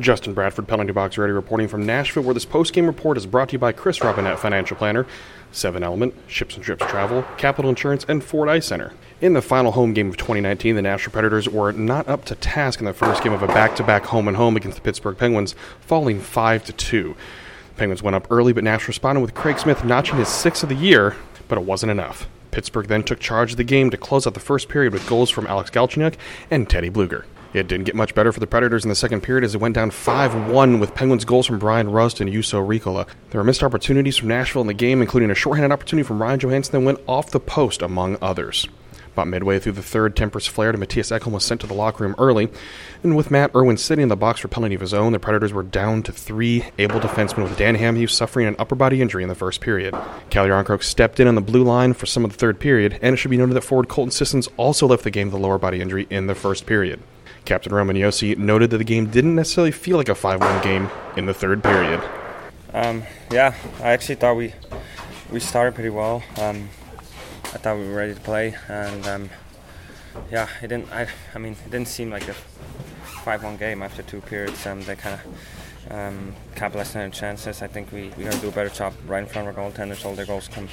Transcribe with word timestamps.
Justin 0.00 0.32
Bradford, 0.34 0.66
Penalty 0.66 0.92
Box 0.92 1.18
Radio, 1.18 1.36
reporting 1.36 1.68
from 1.68 1.84
Nashville, 1.84 2.22
where 2.22 2.34
this 2.34 2.44
post-game 2.44 2.86
report 2.86 3.16
is 3.16 3.26
brought 3.26 3.50
to 3.50 3.52
you 3.52 3.58
by 3.58 3.72
Chris 3.72 4.00
Robinette 4.00 4.38
Financial 4.38 4.76
Planner, 4.76 5.06
Seven 5.52 5.82
Element, 5.82 6.14
Ships 6.26 6.54
and 6.54 6.64
Trips 6.64 6.86
Travel, 6.86 7.24
Capital 7.36 7.68
Insurance, 7.68 8.04
and 8.08 8.24
Ford 8.24 8.48
Ice 8.48 8.66
Center. 8.66 8.92
In 9.20 9.34
the 9.34 9.42
final 9.42 9.72
home 9.72 9.92
game 9.92 10.08
of 10.08 10.16
2019, 10.16 10.74
the 10.74 10.82
Nashville 10.82 11.12
Predators 11.12 11.48
were 11.48 11.72
not 11.72 12.08
up 12.08 12.24
to 12.26 12.34
task 12.34 12.80
in 12.80 12.86
the 12.86 12.94
first 12.94 13.22
game 13.22 13.32
of 13.32 13.42
a 13.42 13.48
back-to-back 13.48 14.06
home 14.06 14.26
and 14.26 14.36
home 14.36 14.56
against 14.56 14.76
the 14.76 14.82
Pittsburgh 14.82 15.18
Penguins, 15.18 15.54
falling 15.80 16.20
5 16.20 16.64
to 16.64 16.72
2. 16.72 17.14
The 17.68 17.74
Penguins 17.74 18.02
went 18.02 18.16
up 18.16 18.26
early, 18.30 18.52
but 18.54 18.64
Nashville 18.64 18.88
responded 18.88 19.20
with 19.20 19.34
Craig 19.34 19.58
Smith 19.58 19.84
notching 19.84 20.18
his 20.18 20.28
sixth 20.28 20.62
of 20.62 20.70
the 20.70 20.74
year, 20.74 21.16
but 21.48 21.58
it 21.58 21.64
wasn't 21.64 21.92
enough. 21.92 22.26
Pittsburgh 22.50 22.88
then 22.88 23.02
took 23.02 23.20
charge 23.20 23.52
of 23.52 23.56
the 23.58 23.64
game 23.64 23.90
to 23.90 23.96
close 23.96 24.26
out 24.26 24.34
the 24.34 24.40
first 24.40 24.68
period 24.68 24.92
with 24.92 25.06
goals 25.08 25.30
from 25.30 25.46
Alex 25.46 25.70
Galchenyuk 25.70 26.14
and 26.50 26.68
Teddy 26.68 26.90
Blueger. 26.90 27.24
It 27.52 27.66
didn't 27.66 27.86
get 27.86 27.96
much 27.96 28.14
better 28.14 28.30
for 28.30 28.38
the 28.38 28.46
Predators 28.46 28.84
in 28.84 28.88
the 28.88 28.94
second 28.94 29.22
period 29.22 29.44
as 29.44 29.54
it 29.54 29.60
went 29.60 29.74
down 29.74 29.90
5 29.90 30.50
1 30.50 30.78
with 30.78 30.94
Penguins 30.94 31.24
goals 31.24 31.46
from 31.46 31.58
Bryan 31.58 31.90
Rust 31.90 32.20
and 32.20 32.30
Juuso 32.30 32.64
Riikola. 32.64 33.08
There 33.30 33.40
were 33.40 33.44
missed 33.44 33.64
opportunities 33.64 34.16
from 34.16 34.28
Nashville 34.28 34.62
in 34.62 34.68
the 34.68 34.74
game, 34.74 35.02
including 35.02 35.30
a 35.30 35.34
shorthanded 35.34 35.72
opportunity 35.72 36.06
from 36.06 36.22
Ryan 36.22 36.38
Johansen 36.38 36.72
that 36.72 36.80
went 36.80 37.00
off 37.08 37.30
the 37.30 37.40
post, 37.40 37.82
among 37.82 38.18
others. 38.22 38.68
About 39.12 39.28
midway 39.28 39.58
through 39.58 39.72
the 39.72 39.82
third, 39.82 40.14
Tempers 40.14 40.46
flared 40.46 40.74
and 40.74 40.84
Mattias 40.84 41.16
Ekholm 41.16 41.32
was 41.32 41.44
sent 41.44 41.60
to 41.62 41.66
the 41.66 41.74
locker 41.74 42.04
room 42.04 42.14
early. 42.16 42.48
And 43.02 43.16
with 43.16 43.30
Matt 43.30 43.50
Irwin 43.54 43.76
sitting 43.76 44.04
in 44.04 44.08
the 44.08 44.16
box 44.16 44.40
for 44.40 44.48
penalty 44.48 44.74
of 44.74 44.80
his 44.80 44.94
own, 44.94 45.12
the 45.12 45.18
Predators 45.18 45.52
were 45.52 45.64
down 45.64 46.02
to 46.04 46.12
three 46.12 46.66
able 46.78 47.00
defensemen 47.00 47.42
with 47.42 47.58
Dan 47.58 47.76
Hamhuis 47.76 48.10
suffering 48.10 48.46
an 48.46 48.56
upper 48.58 48.76
body 48.76 49.02
injury 49.02 49.22
in 49.22 49.28
the 49.28 49.34
first 49.34 49.60
period. 49.60 49.94
Calle 50.30 50.46
Jarnkrok 50.46 50.82
stepped 50.82 51.18
in 51.18 51.26
on 51.26 51.34
the 51.34 51.40
blue 51.40 51.64
line 51.64 51.92
for 51.92 52.06
some 52.06 52.24
of 52.24 52.30
the 52.30 52.38
third 52.38 52.60
period, 52.60 52.98
and 53.02 53.14
it 53.14 53.16
should 53.16 53.30
be 53.30 53.36
noted 53.36 53.54
that 53.54 53.62
forward 53.62 53.88
Colton 53.88 54.12
Sissons 54.12 54.48
also 54.56 54.86
left 54.86 55.02
the 55.02 55.10
game 55.10 55.26
with 55.28 55.34
a 55.34 55.42
lower 55.42 55.58
body 55.58 55.80
injury 55.80 56.06
in 56.08 56.26
the 56.28 56.34
first 56.34 56.66
period. 56.66 57.00
Captain 57.44 57.74
Roman 57.74 57.96
Josi 57.96 58.36
noted 58.38 58.70
that 58.70 58.78
the 58.78 58.84
game 58.84 59.10
didn't 59.10 59.34
necessarily 59.34 59.72
feel 59.72 59.96
like 59.96 60.08
a 60.08 60.14
5 60.14 60.40
1 60.40 60.62
game 60.62 60.88
in 61.16 61.26
the 61.26 61.34
third 61.34 61.62
period. 61.62 62.00
Um, 62.72 63.02
yeah, 63.32 63.54
I 63.80 63.90
actually 63.90 64.14
thought 64.14 64.34
we 64.34 64.54
we 65.30 65.40
started 65.40 65.74
pretty 65.74 65.90
well. 65.90 66.22
Um, 66.38 66.68
I 67.52 67.58
thought 67.58 67.78
we 67.78 67.88
were 67.88 67.94
ready 67.94 68.14
to 68.14 68.20
play, 68.20 68.54
and 68.68 69.06
um, 69.06 69.30
yeah, 70.30 70.48
it 70.62 70.68
didn't. 70.68 70.92
I, 70.92 71.08
I 71.34 71.38
mean, 71.38 71.54
it 71.66 71.70
didn't 71.70 71.88
seem 71.88 72.10
like 72.10 72.28
a 72.28 72.34
five-one 73.24 73.56
game 73.56 73.82
after 73.82 74.02
two 74.02 74.20
periods. 74.20 74.64
Um, 74.66 74.82
they 74.82 74.94
kind 74.94 75.18
of 75.18 75.92
um, 75.92 76.34
capitalized 76.54 76.94
on 76.94 77.02
their 77.02 77.10
chances. 77.10 77.60
I 77.60 77.66
think 77.66 77.90
we, 77.90 78.10
we 78.16 78.22
got 78.22 78.34
to 78.34 78.38
do 78.38 78.48
a 78.48 78.52
better 78.52 78.68
job 78.68 78.92
right 79.06 79.20
in 79.20 79.26
front 79.26 79.48
of 79.48 79.58
our 79.58 79.70
goaltenders. 79.70 80.04
All 80.04 80.14
their 80.14 80.26
goals 80.26 80.46
come 80.46 80.68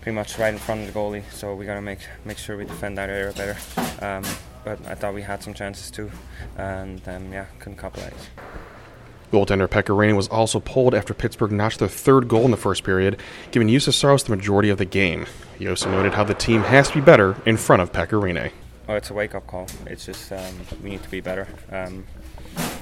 pretty 0.00 0.16
much 0.16 0.38
right 0.38 0.52
in 0.52 0.58
front 0.58 0.80
of 0.80 0.92
the 0.92 0.98
goalie, 0.98 1.22
so 1.30 1.54
we 1.54 1.66
got 1.66 1.74
to 1.74 1.82
make 1.82 2.00
make 2.24 2.38
sure 2.38 2.56
we 2.56 2.64
defend 2.64 2.98
that 2.98 3.10
area 3.10 3.32
better. 3.32 3.56
Um, 4.04 4.24
but 4.64 4.84
I 4.86 4.96
thought 4.96 5.14
we 5.14 5.22
had 5.22 5.42
some 5.42 5.54
chances 5.54 5.90
too, 5.90 6.10
and 6.56 7.00
um, 7.08 7.32
yeah, 7.32 7.46
couldn't 7.60 7.78
capitalize. 7.78 8.28
Goaltender 9.32 9.68
Pekka 9.68 10.16
was 10.16 10.28
also 10.28 10.60
pulled 10.60 10.94
after 10.94 11.12
Pittsburgh 11.12 11.52
notched 11.52 11.78
their 11.78 11.88
third 11.88 12.28
goal 12.28 12.44
in 12.44 12.50
the 12.50 12.56
first 12.56 12.84
period, 12.84 13.20
giving 13.50 13.68
Saros 13.78 14.24
the 14.24 14.34
majority 14.34 14.70
of 14.70 14.78
the 14.78 14.84
game. 14.84 15.26
He 15.58 15.68
also 15.68 15.90
noted 15.90 16.14
how 16.14 16.24
the 16.24 16.34
team 16.34 16.62
has 16.62 16.88
to 16.88 16.94
be 16.94 17.00
better 17.00 17.36
in 17.44 17.56
front 17.56 17.82
of 17.82 17.92
Pekka 17.92 18.50
Oh, 18.88 18.94
it's 18.94 19.10
a 19.10 19.14
wake-up 19.14 19.46
call. 19.46 19.66
It's 19.86 20.06
just 20.06 20.32
um, 20.32 20.60
we 20.82 20.90
need 20.90 21.02
to 21.02 21.10
be 21.10 21.20
better. 21.20 21.46
Um, 21.70 22.06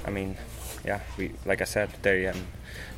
I 0.05 0.11
mean, 0.11 0.37
yeah, 0.85 1.01
we 1.19 1.33
like 1.45 1.61
I 1.61 1.65
said, 1.65 1.91
they 2.03 2.29
um, 2.29 2.47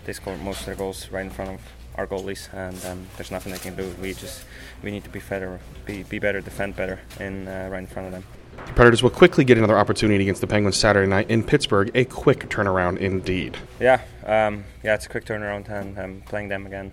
they 0.05 0.13
scored 0.13 0.43
most 0.43 0.61
of 0.61 0.67
their 0.67 0.75
goals 0.75 1.09
right 1.11 1.25
in 1.25 1.31
front 1.31 1.53
of 1.53 1.61
our 1.97 2.07
goalies, 2.07 2.53
and 2.53 2.85
um, 2.85 3.07
there's 3.17 3.31
nothing 3.31 3.53
they 3.53 3.59
can 3.59 3.75
do. 3.75 3.95
We 4.01 4.13
just 4.13 4.45
we 4.83 4.91
need 4.91 5.05
to 5.05 5.11
be 5.11 5.21
better, 5.21 5.59
be, 5.87 6.03
be 6.03 6.19
better, 6.19 6.43
defend 6.43 6.77
better, 6.77 7.01
in 7.19 7.49
uh, 7.49 7.69
right 7.71 7.79
in 7.79 7.87
front 7.87 8.07
of 8.09 8.13
them. 8.13 8.25
The 8.69 8.75
Predators 8.75 9.03
will 9.03 9.11
quickly 9.11 9.45
get 9.45 9.59
another 9.59 9.77
opportunity 9.77 10.23
against 10.23 10.41
the 10.41 10.47
Penguins 10.47 10.77
Saturday 10.77 11.09
night 11.09 11.29
in 11.29 11.43
Pittsburgh. 11.43 11.91
A 11.95 12.05
quick 12.05 12.49
turnaround 12.49 12.99
indeed. 12.99 13.57
Yeah, 13.81 14.01
um, 14.25 14.65
yeah, 14.85 14.95
it's 14.95 15.07
a 15.07 15.09
quick 15.09 15.25
turnaround, 15.25 15.69
and 15.69 15.99
um, 15.99 16.23
playing 16.27 16.49
them 16.49 16.67
again. 16.67 16.93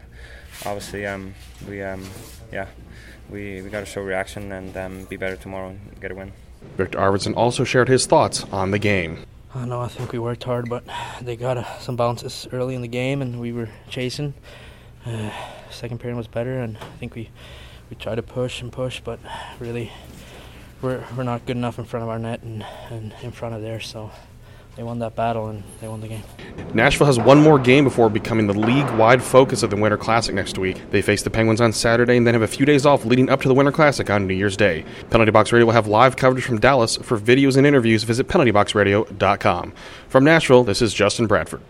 Obviously, 0.65 1.05
um, 1.05 1.35
we 1.67 1.83
um, 1.83 2.03
yeah, 2.51 2.67
we 3.29 3.61
we 3.61 3.69
got 3.69 3.81
to 3.81 3.85
show 3.85 4.01
reaction 4.01 4.51
and 4.51 4.75
um, 4.77 5.05
be 5.05 5.17
better 5.17 5.35
tomorrow 5.35 5.69
and 5.69 6.01
get 6.01 6.11
a 6.11 6.15
win. 6.15 6.31
Viktor 6.77 6.97
Arvidsson 6.97 7.35
also 7.35 7.63
shared 7.63 7.87
his 7.87 8.05
thoughts 8.05 8.43
on 8.51 8.71
the 8.71 8.79
game. 8.79 9.19
I 9.53 9.65
know 9.65 9.81
I 9.81 9.87
think 9.87 10.11
we 10.11 10.19
worked 10.19 10.43
hard, 10.43 10.69
but 10.69 10.83
they 11.21 11.35
got 11.35 11.57
uh, 11.57 11.79
some 11.79 11.95
bounces 11.95 12.47
early 12.51 12.75
in 12.75 12.81
the 12.81 12.87
game, 12.87 13.21
and 13.21 13.39
we 13.39 13.51
were 13.51 13.69
chasing. 13.89 14.33
Uh, 15.05 15.29
second 15.69 15.99
period 15.99 16.17
was 16.17 16.27
better, 16.27 16.59
and 16.59 16.77
I 16.77 16.97
think 16.99 17.15
we 17.15 17.29
we 17.89 17.95
tried 17.95 18.15
to 18.15 18.23
push 18.23 18.61
and 18.61 18.71
push, 18.71 19.01
but 19.01 19.19
really 19.59 19.91
we're 20.81 21.03
we're 21.17 21.23
not 21.23 21.45
good 21.45 21.57
enough 21.57 21.79
in 21.79 21.85
front 21.85 22.03
of 22.03 22.09
our 22.09 22.19
net 22.19 22.43
and, 22.43 22.65
and 22.89 23.13
in 23.21 23.31
front 23.31 23.55
of 23.55 23.61
theirs. 23.61 23.87
So 23.87 24.11
they 24.75 24.83
won 24.83 24.99
that 24.99 25.15
battle 25.15 25.47
and 25.47 25.63
they 25.79 25.87
won 25.87 26.01
the 26.01 26.07
game. 26.07 26.23
Nashville 26.73 27.07
has 27.07 27.17
one 27.17 27.41
more 27.41 27.57
game 27.57 27.85
before 27.85 28.09
becoming 28.09 28.47
the 28.47 28.53
league-wide 28.53 29.23
focus 29.23 29.63
of 29.63 29.69
the 29.69 29.77
Winter 29.77 29.97
Classic 29.97 30.35
next 30.35 30.57
week. 30.57 30.81
They 30.91 31.01
face 31.01 31.23
the 31.23 31.29
Penguins 31.29 31.61
on 31.61 31.71
Saturday 31.71 32.17
and 32.17 32.27
then 32.27 32.33
have 32.33 32.43
a 32.43 32.47
few 32.47 32.65
days 32.65 32.85
off 32.85 33.05
leading 33.05 33.29
up 33.29 33.41
to 33.41 33.47
the 33.47 33.53
Winter 33.53 33.71
Classic 33.71 34.09
on 34.09 34.27
New 34.27 34.33
Year's 34.33 34.57
Day. 34.57 34.83
Penalty 35.09 35.31
Box 35.31 35.53
Radio 35.53 35.65
will 35.67 35.73
have 35.73 35.87
live 35.87 36.17
coverage 36.17 36.43
from 36.43 36.59
Dallas. 36.59 36.97
For 36.97 37.17
videos 37.17 37.55
and 37.55 37.65
interviews, 37.65 38.03
visit 38.03 38.27
penaltyboxradio.com. 38.27 39.73
From 40.09 40.23
Nashville, 40.25 40.65
this 40.65 40.81
is 40.81 40.93
Justin 40.93 41.27
Bradford. 41.27 41.61